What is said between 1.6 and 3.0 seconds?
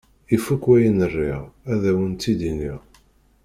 ad awen-t-id-iniɣ.